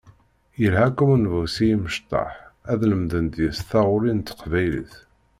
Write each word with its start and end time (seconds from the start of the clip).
Yelha 0.61 0.87
Common 0.97 1.23
Voice 1.33 1.59
i 1.65 1.67
imecṭaḥ 1.75 2.31
ad 2.71 2.81
lemden 2.91 3.25
deg-s 3.33 3.59
taɣuri 3.69 4.11
n 4.13 4.19
teqbaylit. 4.21 4.93